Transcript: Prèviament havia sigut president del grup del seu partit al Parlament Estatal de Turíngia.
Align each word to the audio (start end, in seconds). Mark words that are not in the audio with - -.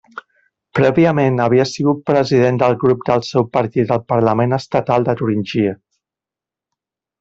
Prèviament 0.77 1.37
havia 1.45 1.67
sigut 1.73 2.01
president 2.11 2.59
del 2.65 2.75
grup 2.85 3.05
del 3.11 3.23
seu 3.29 3.47
partit 3.59 3.95
al 3.99 4.05
Parlament 4.15 4.61
Estatal 4.63 5.09
de 5.11 5.19
Turíngia. 5.23 5.79